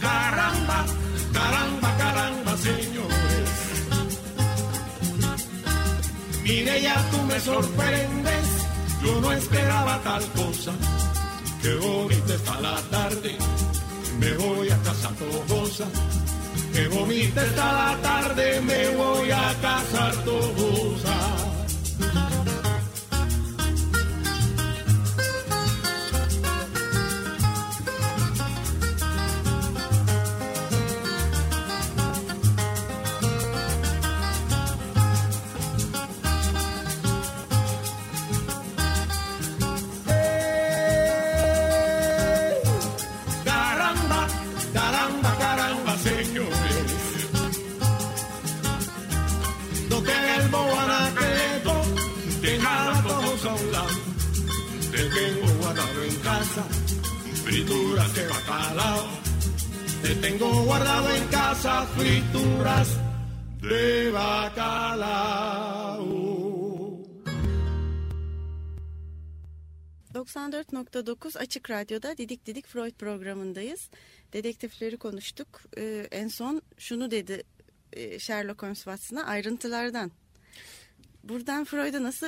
[0.00, 0.86] Caramba,
[1.32, 3.50] caramba, caramba, señores.
[6.44, 8.21] Mire, ya tú me sorprendes.
[9.04, 10.72] Yo no esperaba tal cosa.
[11.60, 13.36] Qué bonita está la tarde.
[14.18, 15.86] Me voy a casa tobosa.
[16.72, 18.60] Qué bonita está la tarde.
[18.60, 21.41] Me voy a casar tobosa.
[70.52, 73.90] 94.9 Açık Radyo'da Didik Didik Freud programındayız.
[74.32, 75.62] Dedektifleri konuştuk.
[75.78, 77.42] Ee, en son şunu dedi
[77.92, 80.12] e, Sherlock Holmes Watson'a ayrıntılardan.
[81.24, 82.26] Buradan Freud'a nasıl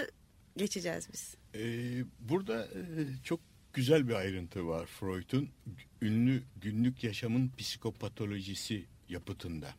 [0.57, 1.35] geçeceğiz biz?
[1.55, 2.81] Ee, burada e,
[3.25, 3.41] çok
[3.73, 5.49] güzel bir ayrıntı var Freud'un
[6.03, 9.75] ünlü günlük yaşamın psikopatolojisi yapıtında.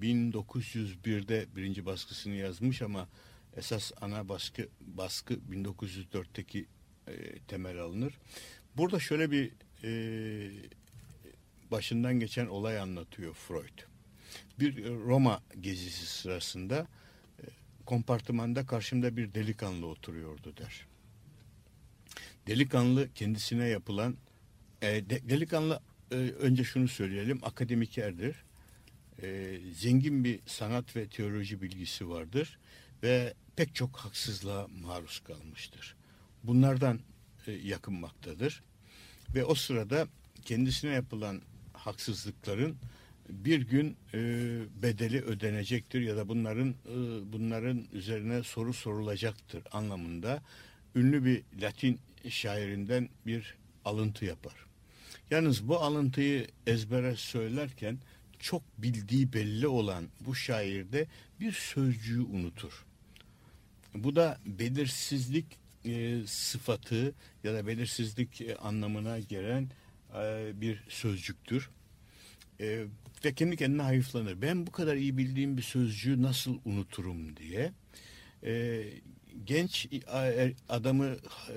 [0.00, 3.08] 1901'de birinci baskısını yazmış ama
[3.56, 6.66] esas ana baskı baskı 1904'teki
[7.10, 8.14] e, temel alınır.
[8.76, 9.52] Burada şöyle bir
[9.84, 9.90] e,
[11.70, 13.78] başından geçen olay anlatıyor Freud.
[14.58, 16.86] Bir Roma gezisi sırasında
[17.38, 17.44] e,
[17.86, 20.86] kompartımanda karşımda bir delikanlı oturuyordu der.
[22.46, 24.16] Delikanlı kendisine yapılan
[24.82, 25.80] e, de, delikanlı
[26.10, 28.36] e, önce şunu söyleyelim akademikerdir.
[29.22, 32.58] E, zengin bir sanat ve teoloji bilgisi vardır
[33.02, 35.96] ve pek çok haksızlığa maruz kalmıştır.
[36.44, 37.00] Bunlardan
[37.46, 38.62] e, yakınmaktadır
[39.34, 40.08] ve o sırada
[40.44, 42.76] kendisine yapılan haksızlıkların
[43.28, 44.18] bir gün e,
[44.82, 50.42] bedeli ödenecektir ya da bunların e, bunların üzerine soru sorulacaktır anlamında
[50.94, 54.54] ünlü bir Latin şairinden bir alıntı yapar.
[55.30, 57.98] Yalnız bu alıntıyı ezbere söylerken
[58.38, 61.06] çok bildiği belli olan bu şairde
[61.40, 62.84] bir sözcüğü unutur.
[63.94, 65.46] Bu da belirsizlik
[65.84, 67.14] e, sıfatı
[67.44, 69.68] ya da belirsizlik e, anlamına gelen
[70.14, 71.70] e, bir sözcüktür.
[72.60, 72.84] E,
[73.24, 74.42] ve kendi kendine hayıflanır.
[74.42, 77.72] Ben bu kadar iyi bildiğim bir sözcüğü nasıl unuturum diye.
[78.44, 78.84] E,
[79.44, 81.54] genç e, adamı e,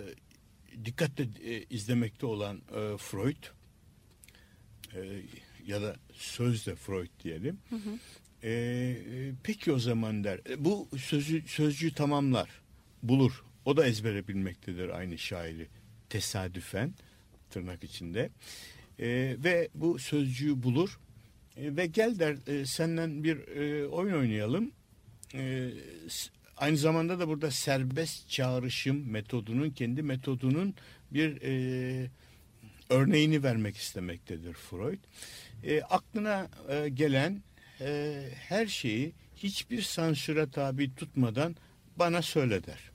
[0.85, 3.43] dikkatle e, izlemekte olan e, Freud
[4.95, 5.21] e,
[5.67, 7.57] ya da sözde Freud diyelim.
[7.69, 7.99] Hı hı.
[8.43, 10.39] E, peki o zaman der.
[10.49, 12.49] E, bu sözü, sözcüğü tamamlar,
[13.03, 13.43] bulur.
[13.65, 15.67] O da ezbere bilmektedir aynı şairi
[16.09, 16.93] tesadüfen
[17.49, 18.29] tırnak içinde.
[18.99, 19.07] E,
[19.43, 20.99] ve bu sözcüğü bulur
[21.57, 24.71] e, ve gel der e, senden bir e, oyun oynayalım.
[25.33, 25.69] E,
[26.57, 30.75] aynı zamanda da burada serbest çağrışım metodunun kendi metodunun
[31.11, 32.09] bir e,
[32.89, 34.99] örneğini vermek istemektedir Freud.
[35.63, 37.43] E, aklına e, gelen
[37.81, 41.55] e, her şeyi hiçbir sansüre tabi tutmadan
[41.95, 42.92] bana söyle der.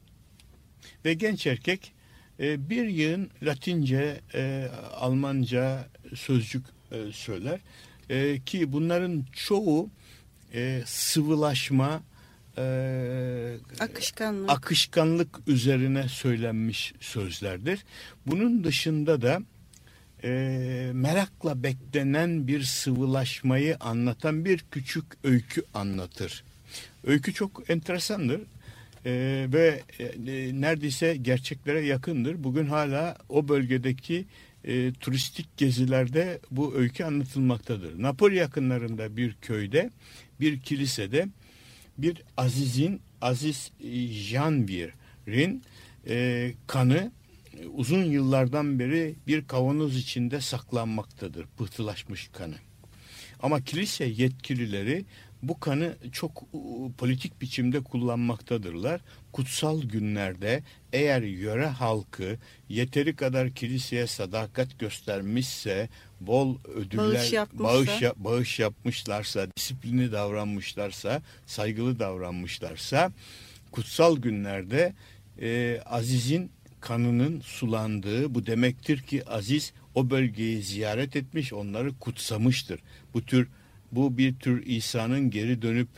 [1.05, 1.92] Ve genç erkek
[2.40, 7.61] e, bir yığın Latince, e, Almanca sözcük e, söyler.
[8.11, 9.90] E, ki bunların çoğu
[10.55, 12.03] e, sıvılaşma,
[12.59, 14.51] e, akışkanlık.
[14.51, 17.84] akışkanlık üzerine söylenmiş sözlerdir.
[18.26, 19.40] Bunun dışında da
[20.24, 20.30] e,
[20.94, 26.44] merakla beklenen bir sıvılaşmayı anlatan bir küçük öykü anlatır.
[27.05, 28.40] Öykü çok enteresandır
[29.07, 32.44] e, ve e, neredeyse gerçeklere yakındır.
[32.44, 34.24] Bugün hala o bölgedeki
[34.64, 38.03] e, turistik gezilerde bu öykü anlatılmaktadır.
[38.03, 39.90] Napoli yakınlarında bir köyde,
[40.40, 41.28] bir kilisede
[41.99, 43.72] bir Aziz'in, Aziz
[44.11, 45.62] Janvir'in
[46.09, 47.12] e, kanı
[47.74, 51.46] uzun yıllardan beri bir kavanoz içinde saklanmaktadır.
[51.57, 52.55] Pıhtılaşmış kanı.
[53.42, 55.05] Ama kilise yetkilileri
[55.43, 56.45] bu kanı çok
[56.99, 59.01] politik biçimde kullanmaktadırlar.
[59.32, 60.62] Kutsal günlerde
[60.93, 65.89] eğer yöre halkı yeteri kadar kiliseye sadakat göstermişse,
[66.20, 67.64] bol ödüller, bağış, yapmışsa.
[67.64, 73.12] bağış, bağış yapmışlarsa, disiplini davranmışlarsa, saygılı davranmışlarsa,
[73.72, 74.95] kutsal günlerde
[75.41, 82.80] e, Aziz'in kanının sulandığı bu demektir ki Aziz o bölgeyi ziyaret etmiş, onları kutsamıştır.
[83.14, 83.49] Bu tür
[83.93, 85.89] bu bir tür İsa'nın geri dönüp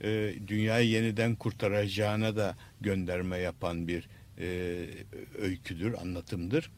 [0.00, 4.46] e, dünyayı yeniden kurtaracağına da gönderme yapan bir e,
[5.38, 6.70] öyküdür, anlatımdır.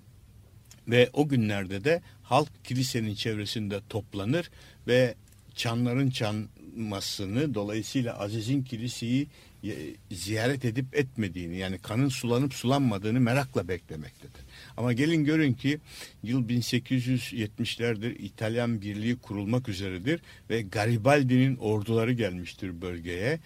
[0.89, 4.51] Ve o günlerde de halk kilisenin çevresinde toplanır
[4.87, 5.15] ve
[5.55, 9.27] çanların çanmasını dolayısıyla Aziz'in kiliseyi
[9.65, 9.73] e,
[10.13, 14.41] ziyaret edip etmediğini yani kanın sulanıp sulanmadığını merakla beklemektedir.
[14.77, 15.79] Ama gelin görün ki
[16.23, 23.41] yıl 1870'lerdir İtalyan Birliği kurulmak üzeredir ve Garibaldi'nin orduları gelmiştir bölgeye.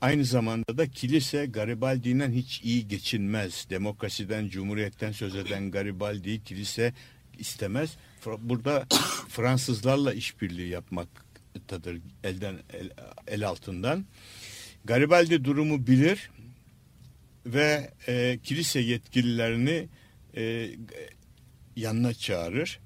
[0.00, 3.66] Aynı zamanda da kilise Garibaldi'den hiç iyi geçinmez.
[3.70, 6.92] Demokrasiden, cumhuriyetten söz eden Garibaldi'yi kilise
[7.38, 7.96] istemez.
[8.38, 8.86] Burada
[9.28, 12.90] Fransızlarla işbirliği yapmaktadır elden el,
[13.26, 14.04] el altından.
[14.84, 16.30] Garibaldi durumu bilir
[17.46, 19.88] ve e, kilise yetkililerini
[20.36, 20.70] e,
[21.76, 22.80] yanına çağırır.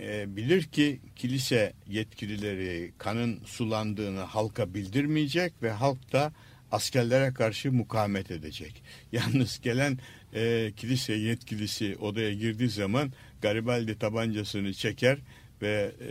[0.00, 6.32] E, bilir ki kilise yetkilileri kanın sulandığını halka bildirmeyecek ve halk da
[6.72, 8.82] askerlere karşı mukavemet edecek.
[9.12, 9.98] Yalnız gelen
[10.34, 13.12] e, kilise yetkilisi odaya girdiği zaman
[13.42, 15.18] Garibaldi tabancasını çeker
[15.62, 16.08] ve e,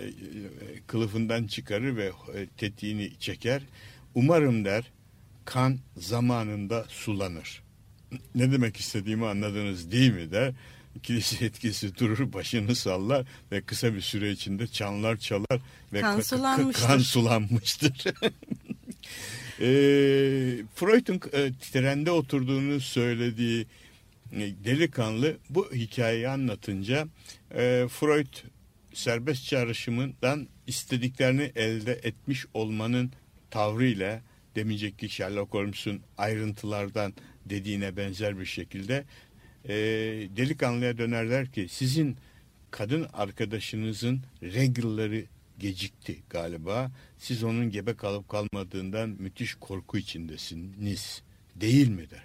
[0.88, 3.62] kılıfından çıkarır ve e, tetiğini çeker.
[4.16, 4.92] Umarım der
[5.46, 7.65] kan zamanında sulanır.
[8.36, 10.54] Ne demek istediğimi anladınız değil mi der.
[11.04, 15.60] Kilise etkisi durur başını sallar ve kısa bir süre içinde çanlar çalar
[15.94, 16.88] ve Kan ka- ka- sulanmıştır.
[16.88, 17.94] kan sulanmıştır.
[19.60, 19.68] e,
[20.76, 23.66] Freud'un e, trende oturduğunu söylediği
[24.34, 27.08] e, delikanlı bu hikayeyi anlatınca
[27.56, 28.34] e, Freud
[28.94, 33.12] serbest çağrışımından istediklerini elde etmiş olmanın
[33.52, 34.22] tavrıyla
[34.56, 37.14] demeyecek Sherlock Holmes'un ayrıntılardan
[37.46, 39.06] dediğine benzer bir şekilde
[39.66, 39.76] e,
[40.38, 42.18] delikanlıya dönerler ki sizin
[42.72, 45.26] kadın arkadaşınızın regelleri
[45.60, 46.92] gecikti galiba.
[47.18, 51.22] Siz onun gebe kalıp kalmadığından müthiş korku içindesiniz.
[51.56, 52.24] Değil mi der.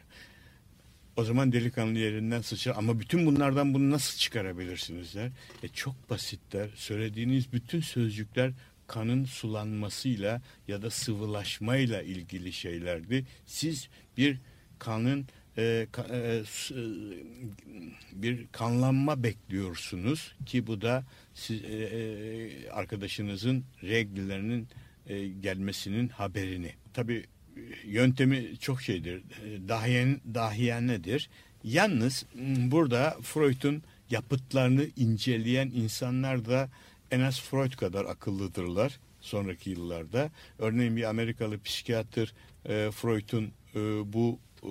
[1.16, 5.30] O zaman delikanlı yerinden sıçrar ama bütün bunlardan bunu nasıl çıkarabilirsiniz der.
[5.62, 6.70] E çok basitler.
[6.74, 8.52] Söylediğiniz bütün sözcükler
[8.86, 13.26] kanın sulanmasıyla ya da sıvılaşmayla ilgili şeylerdi.
[13.46, 14.38] Siz bir
[14.80, 15.26] kanın
[15.58, 16.82] e, ka- e, e,
[18.12, 21.04] bir kanlanma bekliyorsunuz ki bu da
[21.34, 24.68] siz, e, e, arkadaşınızın regellerinin
[25.06, 26.72] e, gelmesinin haberini.
[26.94, 27.24] Tabii
[27.84, 29.16] yöntemi çok şeydir.
[29.18, 31.30] E, Dahiyen, dahiyanedir.
[31.64, 32.26] Yalnız
[32.70, 36.68] burada Freud'un yapıtlarını inceleyen insanlar da
[37.10, 40.30] en az Freud kadar akıllıdırlar sonraki yıllarda.
[40.58, 42.32] Örneğin bir Amerikalı psikiyatr
[42.64, 43.80] e, Freud'un e,
[44.12, 44.70] bu e,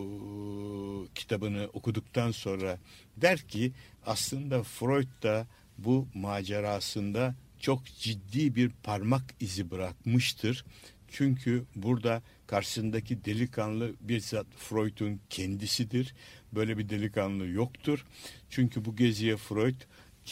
[1.16, 2.80] kitabını okuduktan sonra
[3.18, 3.72] der ki
[4.06, 10.66] aslında Freud da bu macerasında çok ciddi bir parmak izi bırakmıştır.
[11.08, 16.16] Çünkü burada karşısındaki delikanlı bizzat Freud'un kendisidir.
[16.54, 18.06] Böyle bir delikanlı yoktur.
[18.50, 19.82] Çünkü bu geziye Freud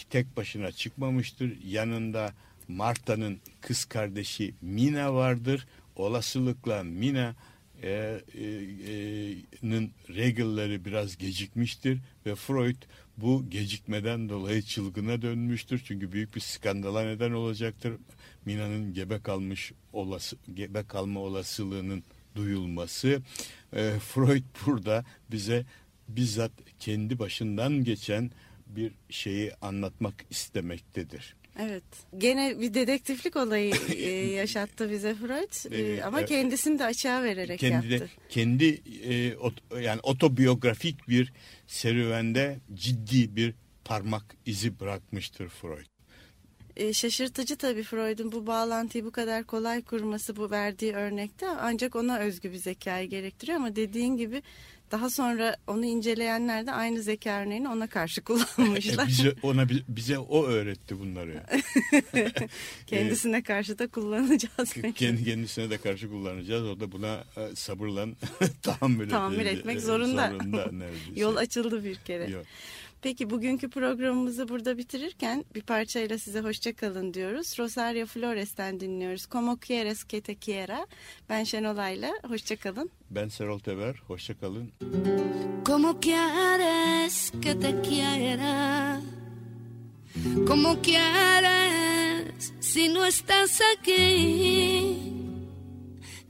[0.10, 1.58] tek başına çıkmamıştır.
[1.64, 2.34] Yanında
[2.68, 5.68] Marta'nın kız kardeşi Mina vardır.
[5.95, 7.36] Olasılıkla Mina
[7.84, 8.43] e, e,
[9.63, 12.82] nın regelleri biraz gecikmiştir ve Freud
[13.17, 15.82] bu gecikmeden dolayı çılgına dönmüştür.
[15.86, 17.93] Çünkü büyük bir skandala neden olacaktır.
[18.45, 22.03] Mina'nın gebe kalmış olası gebe kalma olasılığının
[22.36, 23.21] duyulması.
[23.73, 25.65] E, Freud burada bize
[26.07, 28.32] bizzat kendi başından geçen
[28.67, 31.36] bir şeyi anlatmak istemektedir.
[31.60, 31.84] Evet.
[32.18, 35.72] Gene bir dedektiflik olayı e, yaşattı bize Freud.
[35.74, 36.30] E, Evet, ama evet.
[36.30, 38.10] kendisini de açığa vererek kendi yaptı.
[38.30, 41.34] kendi e, ot- yani otobiyografik bir
[41.68, 43.53] serüvende ciddi bir
[43.86, 45.86] parmak izi bırakmıştır Freud.
[46.76, 52.20] E, şaşırtıcı tabii Freud'un bu bağlantıyı bu kadar kolay kurması bu verdiği örnekte ancak ona
[52.20, 54.41] özgü bir zekayı gerektiriyor ama dediğin gibi
[54.91, 59.07] daha sonra onu inceleyenler de aynı zeka örneğini ona karşı E, kullanmışlar.
[59.07, 61.43] bize ona bi- bize o öğretti bunları.
[62.88, 64.73] Kendisine karşı da kullanacağız.
[64.95, 66.63] Kendi kendisine de karşı kullanacağız.
[66.63, 68.05] O da buna e, sabırla
[68.61, 70.29] tahammül, Tahammül etmek e, zorunda.
[70.31, 70.69] zorunda.
[71.15, 72.29] Yol açıldı bir kere.
[72.29, 72.45] Yok.
[73.02, 77.60] Peki bugünkü programımızı burada bitirirken bir parçayla size hoşça kalın diyoruz.
[77.60, 79.26] Rosario Flores'ten dinliyoruz.
[79.26, 80.88] Como quieres que te quiera.
[81.30, 82.89] Ben Şenolay'la hoşça kalın.
[83.12, 83.95] Ben Serol Teber.
[84.08, 84.72] Hoşça kalın.
[85.64, 89.02] ¿Cómo quieres que te quiera?
[90.48, 94.98] ¿Cómo quieres si no estás aquí?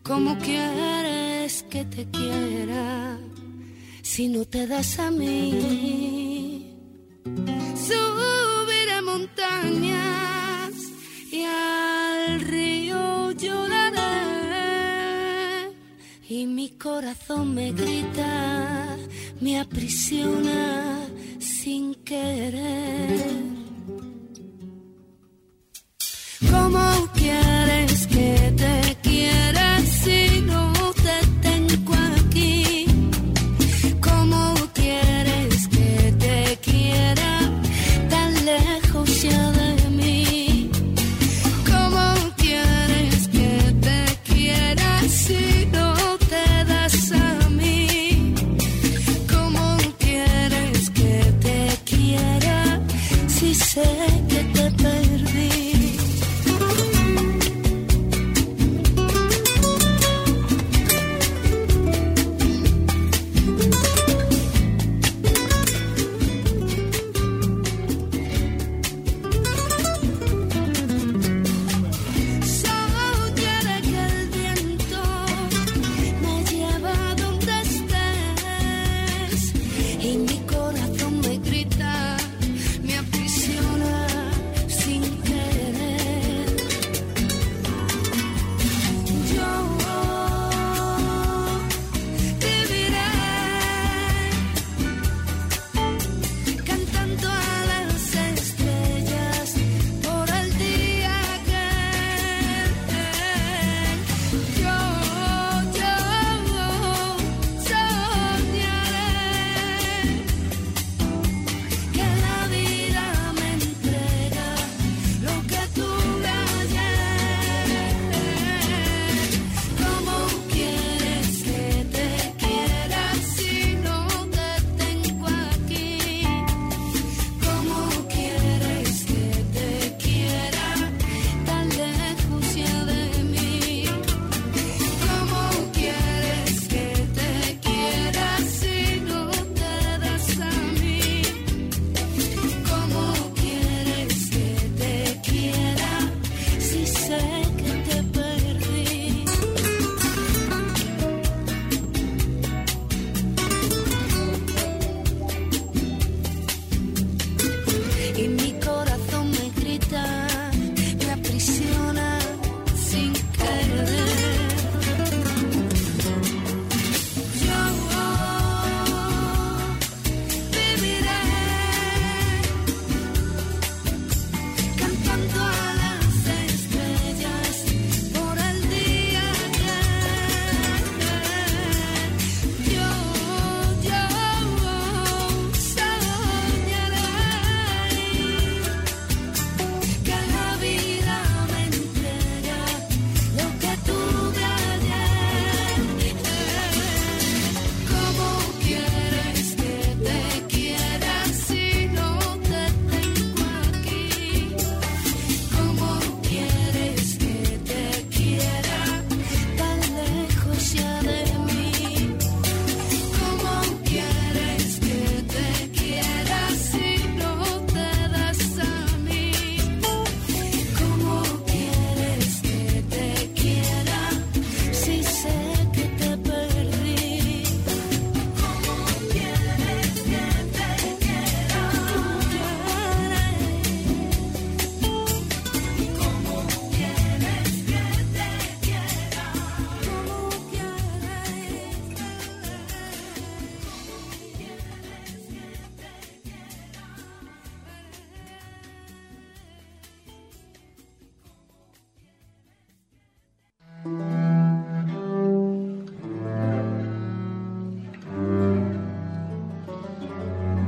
[0.04, 3.18] ¿Cómo quieres que te quiera
[4.04, 6.27] si no te das a mí?
[7.88, 10.74] Subiré montañas
[11.32, 13.98] y al río lloraré
[16.30, 18.98] y mi corazón me grita,
[19.40, 21.08] me aprisiona
[21.40, 23.57] sin querer.